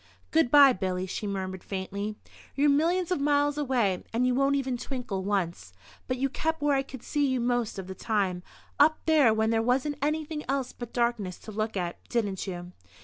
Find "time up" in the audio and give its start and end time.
7.93-8.97